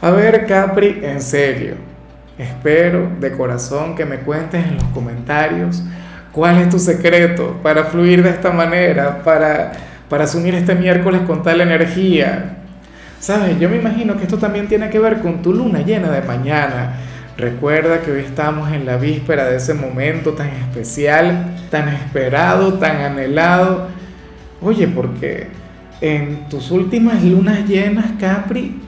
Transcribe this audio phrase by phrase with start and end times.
[0.00, 1.74] A ver, Capri, en serio,
[2.38, 5.82] espero de corazón que me cuentes en los comentarios
[6.30, 9.72] cuál es tu secreto para fluir de esta manera, para,
[10.08, 12.58] para asumir este miércoles con tal energía.
[13.18, 16.22] Sabes, yo me imagino que esto también tiene que ver con tu luna llena de
[16.22, 16.92] mañana.
[17.36, 22.98] Recuerda que hoy estamos en la víspera de ese momento tan especial, tan esperado, tan
[22.98, 23.88] anhelado.
[24.62, 25.48] Oye, porque
[26.00, 28.80] en tus últimas lunas llenas, Capri,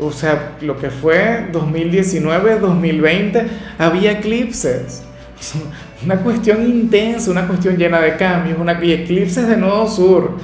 [0.00, 3.46] o sea, lo que fue 2019, 2020,
[3.78, 5.02] había eclipses.
[6.04, 10.38] Una cuestión intensa, una cuestión llena de cambios, una, y eclipses de nodo sur.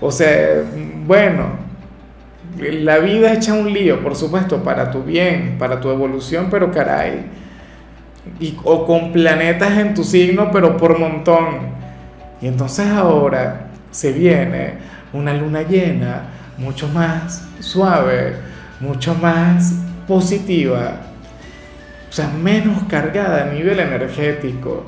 [0.00, 0.62] O sea,
[1.04, 1.46] bueno,
[2.56, 7.26] la vida echa un lío, por supuesto, para tu bien, para tu evolución, pero caray.
[8.38, 11.70] Y, o con planetas en tu signo, pero por montón.
[12.40, 14.74] Y entonces ahora se viene
[15.12, 16.22] una luna llena,
[16.56, 18.49] mucho más suave,
[18.80, 19.74] mucho más
[20.08, 21.00] positiva,
[22.08, 24.84] o sea, menos cargada a nivel energético.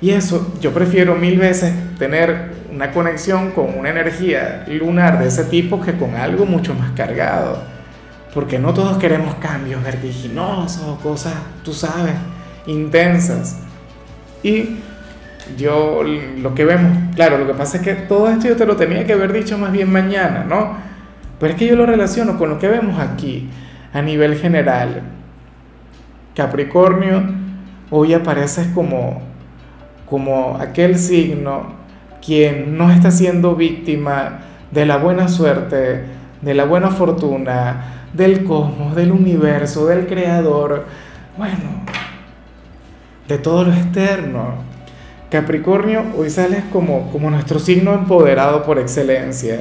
[0.00, 5.44] Y eso, yo prefiero mil veces tener una conexión con una energía lunar de ese
[5.44, 7.62] tipo que con algo mucho más cargado.
[8.34, 12.14] Porque no todos queremos cambios vertiginosos, cosas, tú sabes,
[12.66, 13.60] intensas.
[14.42, 14.76] Y
[15.56, 18.76] yo lo que vemos, claro, lo que pasa es que todo esto yo te lo
[18.76, 20.87] tenía que haber dicho más bien mañana, ¿no?
[21.38, 23.48] Pero es que yo lo relaciono con lo que vemos aquí
[23.92, 25.02] a nivel general.
[26.34, 27.22] Capricornio,
[27.90, 29.22] hoy apareces como,
[30.06, 31.78] como aquel signo
[32.24, 34.40] quien no está siendo víctima
[34.70, 36.04] de la buena suerte,
[36.42, 40.86] de la buena fortuna, del cosmos, del universo, del creador,
[41.36, 41.84] bueno,
[43.28, 44.66] de todo lo externo.
[45.30, 49.60] Capricornio, hoy sales como, como nuestro signo empoderado por excelencia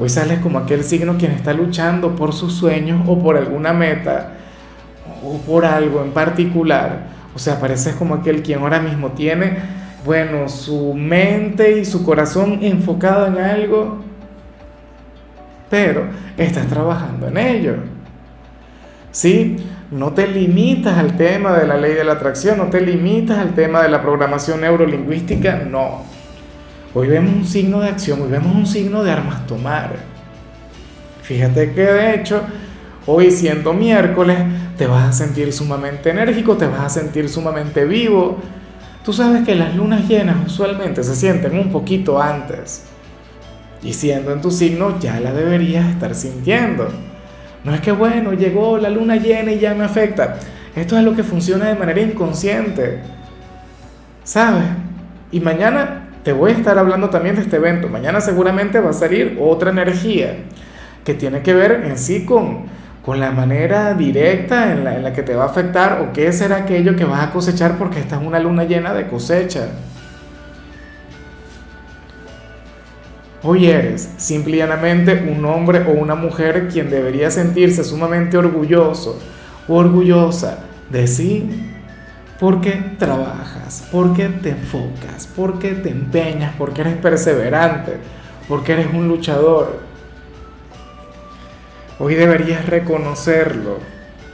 [0.00, 4.34] Hoy sales como aquel signo quien está luchando por sus sueños o por alguna meta
[5.24, 7.08] o por algo en particular.
[7.34, 9.58] O sea, pareces como aquel quien ahora mismo tiene,
[10.04, 13.98] bueno, su mente y su corazón enfocado en algo,
[15.68, 16.04] pero
[16.36, 17.74] estás trabajando en ello.
[19.10, 19.56] ¿Sí?
[19.90, 23.54] No te limitas al tema de la ley de la atracción, no te limitas al
[23.54, 26.17] tema de la programación neurolingüística, no
[26.98, 29.94] Hoy vemos un signo de acción, hoy vemos un signo de armas tomar.
[31.22, 32.42] Fíjate que de hecho,
[33.06, 34.36] hoy siendo miércoles,
[34.76, 38.38] te vas a sentir sumamente enérgico, te vas a sentir sumamente vivo.
[39.04, 42.86] Tú sabes que las lunas llenas usualmente se sienten un poquito antes.
[43.80, 46.88] Y siendo en tu signo, ya la deberías estar sintiendo.
[47.62, 50.40] No es que, bueno, llegó la luna llena y ya me afecta.
[50.74, 53.02] Esto es lo que funciona de manera inconsciente.
[54.24, 54.64] ¿Sabes?
[55.30, 57.88] Y mañana te voy a estar hablando también de este evento.
[57.88, 60.36] Mañana seguramente va a salir otra energía
[61.02, 62.66] que tiene que ver en sí con,
[63.02, 66.30] con la manera directa en la, en la que te va a afectar o qué
[66.34, 69.68] será aquello que vas a cosechar porque esta es una luna llena de cosecha.
[73.42, 79.18] Hoy eres simplemente un hombre o una mujer quien debería sentirse sumamente orgulloso
[79.66, 80.58] o orgullosa
[80.90, 81.77] de sí
[82.38, 87.94] porque trabajas, porque te enfocas, porque te empeñas, porque eres perseverante,
[88.48, 89.80] porque eres un luchador.
[91.98, 93.78] Hoy deberías reconocerlo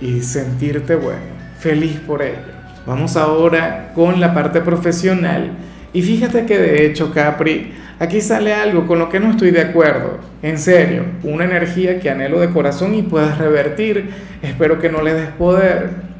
[0.00, 1.22] y sentirte bueno,
[1.58, 2.52] feliz por ello.
[2.86, 5.52] Vamos ahora con la parte profesional.
[5.94, 9.62] Y fíjate que de hecho, Capri, aquí sale algo con lo que no estoy de
[9.62, 10.18] acuerdo.
[10.42, 14.10] En serio, una energía que anhelo de corazón y puedas revertir.
[14.42, 16.13] Espero que no le des poder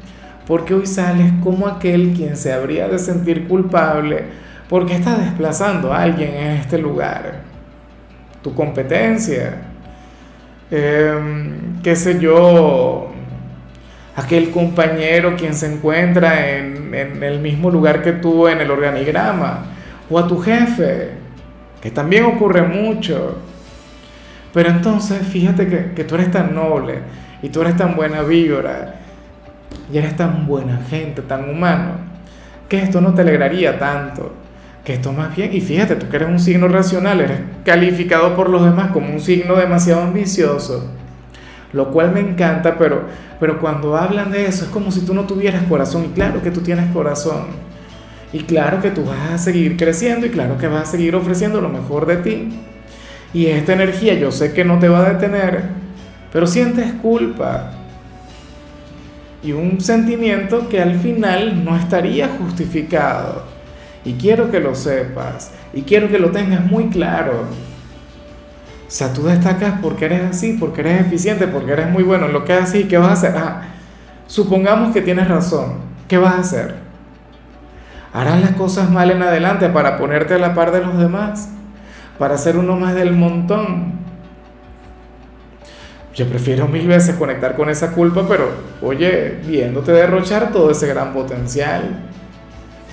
[0.47, 6.01] porque hoy sales como aquel quien se habría de sentir culpable porque está desplazando a
[6.01, 7.41] alguien en este lugar.
[8.41, 9.61] Tu competencia,
[10.71, 13.11] em, qué sé yo,
[14.15, 19.65] aquel compañero quien se encuentra en, el mismo lugar que tú en el organigrama,
[20.09, 21.09] o a tu jefe,
[21.81, 23.37] que también ocurre mucho.
[24.53, 26.99] Pero entonces fíjate que, que tú eres tan noble
[27.41, 29.04] y tú eres tan buena vibra
[29.91, 31.93] y eres tan buena gente, tan humano,
[32.67, 34.33] que esto no te alegraría tanto,
[34.83, 38.49] que esto más bien, y fíjate, tú que eres un signo racional, eres calificado por
[38.49, 40.91] los demás como un signo demasiado ambicioso,
[41.73, 43.03] lo cual me encanta, pero,
[43.39, 46.51] pero cuando hablan de eso es como si tú no tuvieras corazón, y claro que
[46.51, 47.47] tú tienes corazón,
[48.33, 51.61] y claro que tú vas a seguir creciendo, y claro que vas a seguir ofreciendo
[51.61, 52.59] lo mejor de ti,
[53.33, 55.63] y esta energía yo sé que no te va a detener,
[56.31, 57.71] pero sientes culpa,
[59.45, 63.43] y un sentimiento que al final no estaría justificado.
[64.03, 67.43] Y quiero que lo sepas, y quiero que lo tengas muy claro.
[68.87, 72.33] O sea, tú destacas porque eres así, porque eres eficiente, porque eres muy bueno en
[72.33, 73.33] lo que haces y qué vas a hacer.
[73.35, 73.61] Ah,
[74.27, 75.75] supongamos que tienes razón.
[76.07, 76.75] ¿Qué vas a hacer?
[78.13, 81.49] ¿Harás las cosas mal en adelante para ponerte a la par de los demás?
[82.17, 84.04] ¿Para ser uno más del montón?
[86.15, 88.49] Yo prefiero mil veces conectar con esa culpa, pero
[88.81, 92.03] oye, viéndote derrochar todo ese gran potencial,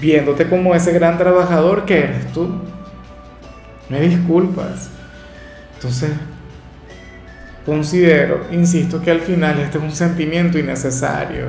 [0.00, 2.50] viéndote como ese gran trabajador que eres tú.
[3.88, 4.90] Me disculpas.
[5.74, 6.10] Entonces,
[7.64, 11.46] considero, insisto, que al final este es un sentimiento innecesario.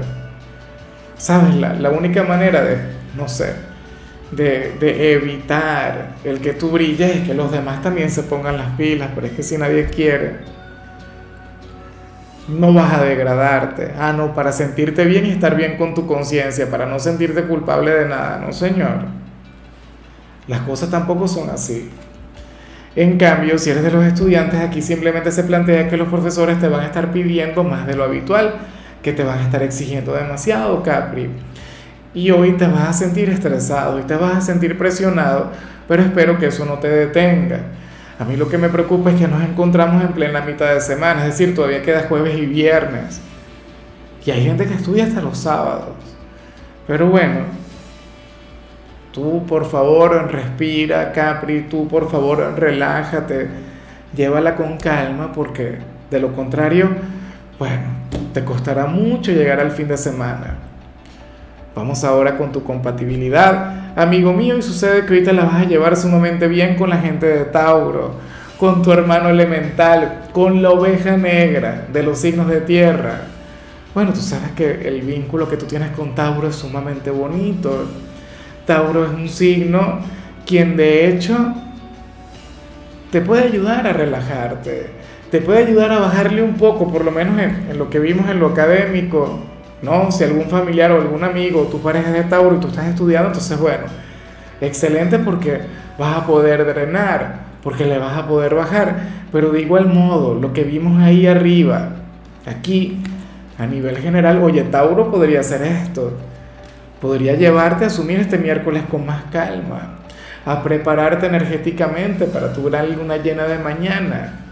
[1.18, 1.56] ¿Sabes?
[1.56, 2.78] La, única manera de,
[3.18, 3.54] no sé,
[4.31, 8.76] de, de, evitar el que tú brilles es que los demás también se pongan las
[8.76, 10.54] pilas, pero es que si nadie quiere,
[12.48, 13.94] no vas a degradarte.
[13.98, 17.92] Ah, no, para sentirte bien y estar bien con tu conciencia, para no sentirte culpable
[17.92, 19.06] de nada, no, señor.
[20.48, 21.90] Las cosas tampoco son así.
[22.95, 26.68] En cambio, si eres de los estudiantes, aquí simplemente se plantea que los profesores te
[26.68, 28.56] van a estar pidiendo más de lo habitual,
[29.01, 31.30] que te van a estar exigiendo demasiado, Capri.
[32.13, 35.51] Y hoy te vas a sentir estresado y te vas a sentir presionado,
[35.88, 37.62] pero espero que eso no te detenga.
[38.19, 41.25] A mí lo que me preocupa es que nos encontramos en plena mitad de semana,
[41.25, 43.21] es decir, todavía queda jueves y viernes.
[44.25, 45.95] Y hay gente que estudia hasta los sábados.
[46.88, 47.45] Pero bueno,
[49.13, 53.48] Tú por favor respira, Capri, tú por favor relájate,
[54.16, 55.77] llévala con calma porque
[56.09, 56.89] de lo contrario,
[57.59, 57.83] bueno,
[58.33, 60.56] te costará mucho llegar al fin de semana.
[61.75, 65.95] Vamos ahora con tu compatibilidad, amigo mío, y sucede que ahorita la vas a llevar
[65.95, 68.16] sumamente bien con la gente de Tauro,
[68.60, 73.22] con tu hermano elemental, con la oveja negra de los signos de tierra.
[73.94, 77.88] Bueno, tú sabes que el vínculo que tú tienes con Tauro es sumamente bonito
[78.66, 80.00] Tauro es un signo
[80.45, 81.54] quien de hecho
[83.12, 84.90] te puede ayudar a relajarte,
[85.30, 88.40] te puede ayudar a bajarle un poco, por lo menos en, lo que vimos en
[88.40, 89.40] lo académico,
[89.83, 90.12] ¿no?
[90.12, 93.27] Si algún familiar o algún amigo tu pareja es de Tauro y tú estás estudiando,
[93.27, 93.85] entonces bueno,
[94.62, 95.62] excelente porque
[96.00, 98.95] vas a poder drenar, porque le vas a poder bajar,
[99.31, 101.89] pero de igual modo, lo que vimos ahí arriba,
[102.47, 103.03] aquí,
[103.59, 106.13] a nivel general, oye, Tauro podría hacer esto
[107.03, 110.00] podría llevarte a asumir este miércoles con más calma,
[110.45, 114.43] a prepararte energéticamente para tu gran luna llena de mañana.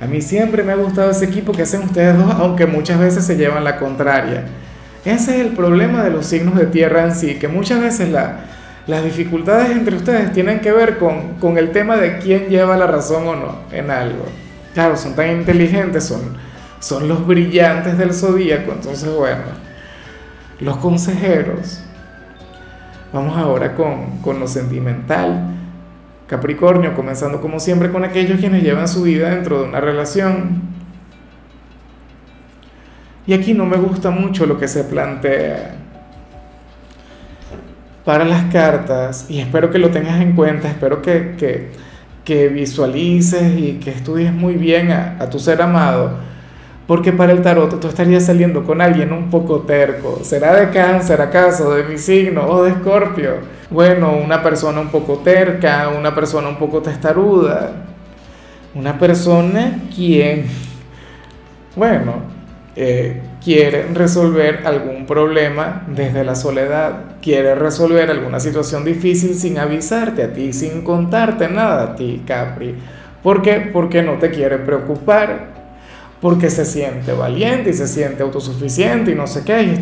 [0.00, 3.24] A mí siempre me ha gustado ese equipo que hacen ustedes dos, aunque muchas veces
[3.24, 4.44] se llevan la contraria.
[5.04, 9.04] Ese es el problema de los signos de tierra en sí, que muchas veces las
[9.04, 13.26] dificultades entre ustedes tienen que ver con, con el tema de quién lleva la razón
[13.28, 14.24] o no en algo.
[14.74, 16.36] Claro, son tan inteligentes, son,
[16.80, 19.70] son los brillantes del zodíaco, entonces bueno
[20.60, 21.80] los consejeros.
[23.12, 25.49] Vamos ahora con, con lo sentimental.
[26.30, 30.62] Capricornio, comenzando como siempre con aquellos quienes llevan su vida dentro de una relación.
[33.26, 35.74] Y aquí no me gusta mucho lo que se plantea.
[38.04, 41.72] Para las cartas, y espero que lo tengas en cuenta, espero que, que,
[42.24, 46.30] que visualices y que estudies muy bien a, tu ser amado
[46.86, 50.20] porque para el tarot tú estarías saliendo con alguien un poco terco.
[50.24, 53.59] ¿Será de cáncer acaso, de mi signo o de escorpio?
[53.70, 57.72] Bueno, una persona un poco terca, una persona un poco testaruda.
[58.74, 60.46] Una persona quien,
[61.76, 62.14] bueno,
[62.76, 70.24] eh, quiere resolver algún problema desde la soledad, quiere resolver alguna situación difícil sin avisarte
[70.24, 72.76] a ti, sin contarte nada a ti, Capri.
[73.22, 73.70] ¿Por qué?
[73.72, 75.60] Porque no te quiere preocupar
[76.20, 79.78] porque se siente valiente y se siente autosuficiente y no sé qué.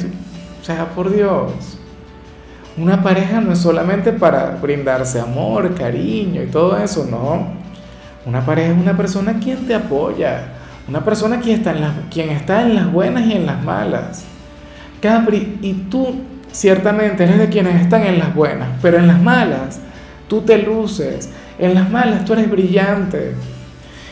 [0.61, 1.78] o sea, por Dios,
[2.79, 7.59] una pareja no es solamente para brindarse amor, cariño y todo eso, no.
[8.25, 10.45] Una pareja es una persona quien te apoya,
[10.89, 14.25] una persona quien está en las, quien está en las buenas y en las malas.
[15.01, 16.21] Capri, y tú
[16.53, 19.81] ciertamente eres de quienes están en las buenas, pero en las malas
[20.29, 23.35] tú te luces, en las malas tú eres brillante.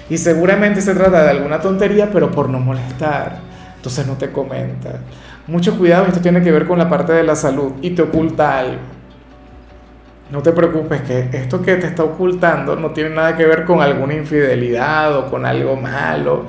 [0.08, 3.38] Y seguramente se trata de alguna tontería, pero por no molestar.
[3.76, 5.00] Entonces no te comenta.
[5.46, 8.58] Mucho cuidado, esto tiene que ver con la parte de la salud y te oculta
[8.58, 8.80] algo.
[10.30, 13.80] No te preocupes que esto que te está ocultando no tiene nada que ver con
[13.80, 16.46] alguna infidelidad o con algo malo.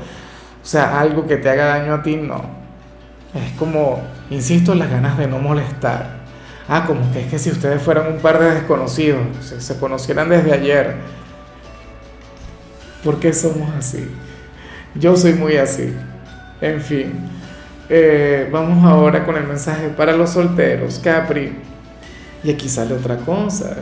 [0.63, 2.42] sea, algo que te haga daño a ti, no.
[3.36, 4.01] Es como,
[4.32, 6.18] insisto, las ganas de no molestar.
[6.68, 10.27] Ah, como que es que si ustedes fueran un par de desconocidos, se, se conocieran
[10.27, 10.96] desde ayer.
[13.04, 14.10] ¿Por qué somos así?
[14.96, 15.94] Yo soy muy así.
[16.62, 17.13] En fin,
[17.89, 21.53] eh, vamos ahora con el mensaje para los solteros, Capri.
[22.44, 23.75] Y aquí sale otra cosa.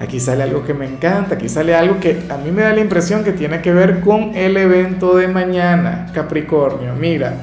[0.00, 2.80] Aquí sale algo que me encanta, aquí sale algo que a mí me da la
[2.80, 6.94] impresión que tiene que ver con el evento de mañana, Capricornio.
[6.94, 7.34] Mira,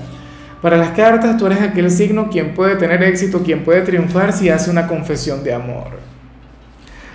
[0.61, 4.50] para las cartas tú eres aquel signo quien puede tener éxito, quien puede triunfar si
[4.50, 5.91] hace una confesión de amor,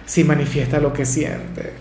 [0.07, 1.75] si manifiesta lo que siente,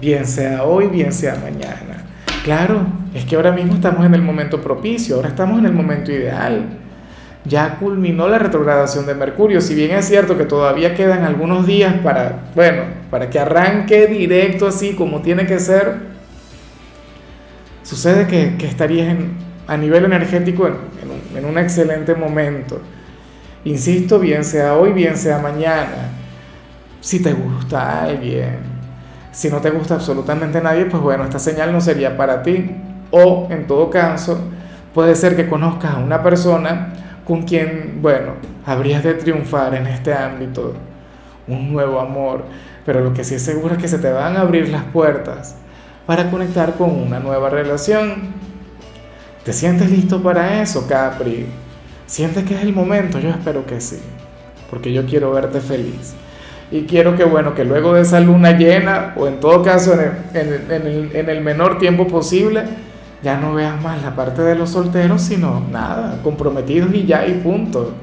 [0.00, 2.04] bien sea hoy, bien sea mañana.
[2.44, 6.12] Claro, es que ahora mismo estamos en el momento propicio, ahora estamos en el momento
[6.12, 6.78] ideal.
[7.44, 11.94] Ya culminó la retrogradación de Mercurio, si bien es cierto que todavía quedan algunos días
[12.02, 15.96] para, bueno, para que arranque directo así como tiene que ser,
[17.82, 19.32] sucede que, estarías en,
[19.66, 22.80] a nivel energético en, en, un, en un excelente momento.
[23.64, 26.12] Insisto, bien sea hoy, bien sea mañana.
[27.00, 28.58] Si te gusta alguien,
[29.38, 32.72] si no te gusta absolutamente nadie, pues bueno, esta señal no sería para ti.
[33.12, 34.36] O en todo caso,
[34.92, 36.92] puede ser que conozcas a una persona
[37.24, 38.32] con quien, bueno,
[38.66, 40.74] habrías de triunfar en este ámbito,
[41.46, 42.46] un nuevo amor,
[42.84, 45.54] pero lo que sí es seguro es que se te van a abrir las puertas
[46.04, 48.32] para conectar con una nueva relación.
[49.44, 51.46] ¿Te sientes listo para eso, Capri?
[52.06, 53.20] ¿Sientes que es el momento?
[53.20, 54.00] Yo espero que sí,
[54.68, 56.16] porque yo quiero verte feliz.
[56.70, 60.00] Y quiero que, bueno, que luego de esa luna llena, o en todo caso en
[60.34, 62.64] el, en, el, en el, menor tiempo posible,
[63.22, 67.34] ya no veas más la parte de los solteros, sino nada, comprometidos y ya, y
[67.34, 67.94] punto.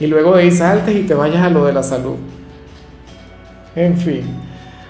[0.00, 2.16] Y luego de ahí saltes y te vayas a lo de la salud.
[3.76, 4.24] En fin,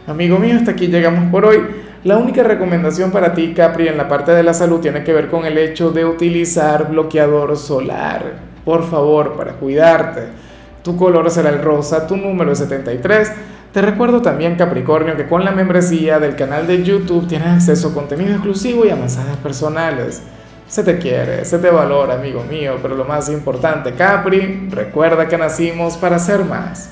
[0.06, 1.58] amigo mío, hasta aquí llegamos por hoy.
[2.02, 5.28] La única recomendación para ti, Capri, en la parte de la salud tiene que ver
[5.28, 8.36] con el hecho de utilizar bloqueador solar.
[8.64, 10.45] Por favor, para cuidarte
[10.86, 13.32] tu color será el rosa, tu número es 73.
[13.72, 17.92] Te recuerdo también, Capricornio, que con la membresía del canal de YouTube tienes acceso a
[17.92, 20.22] contenido exclusivo y a mensajes personales.
[20.68, 25.36] Se te quiere, se te valora, amigo mío, pero lo más importante, Capri, recuerda que
[25.36, 26.90] nacimos para ser más.